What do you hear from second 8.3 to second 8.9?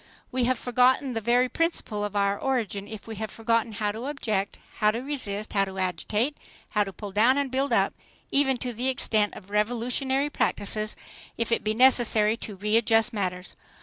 even to the